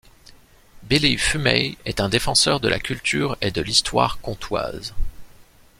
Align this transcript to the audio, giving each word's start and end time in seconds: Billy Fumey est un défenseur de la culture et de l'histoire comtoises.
Billy 0.81 1.15
Fumey 1.15 1.77
est 1.85 1.99
un 2.01 2.09
défenseur 2.09 2.59
de 2.59 2.67
la 2.67 2.79
culture 2.79 3.37
et 3.39 3.51
de 3.51 3.61
l'histoire 3.61 4.19
comtoises. 4.19 4.95